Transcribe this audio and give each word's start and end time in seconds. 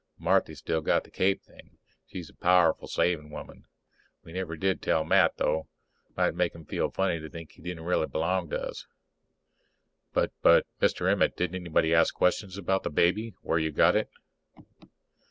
Marthy's 0.17 0.57
still 0.57 0.81
got 0.81 1.03
the 1.03 1.11
cape 1.11 1.43
thing. 1.43 1.77
She's 2.07 2.31
a 2.31 2.33
powerful 2.33 2.87
saving 2.87 3.29
woman. 3.29 3.67
We 4.23 4.33
never 4.33 4.57
did 4.57 4.81
tell 4.81 5.03
Matt, 5.05 5.37
though. 5.37 5.67
Might 6.17 6.33
make 6.33 6.55
him 6.55 6.65
feel 6.65 6.89
funny 6.89 7.19
to 7.19 7.29
think 7.29 7.51
he 7.51 7.61
didn't 7.61 7.83
really 7.85 8.07
b'long 8.07 8.49
to 8.49 8.59
us. 8.59 8.87
_But 10.15 10.31
but 10.41 10.65
Mr. 10.81 11.07
Emmett, 11.07 11.37
didn't 11.37 11.57
anybody 11.61 11.93
ask 11.93 12.15
questions 12.15 12.57
about 12.57 12.81
the 12.81 12.89
baby 12.89 13.35
where 13.43 13.59
you 13.59 13.71
got 13.71 13.95
it? 13.95 14.09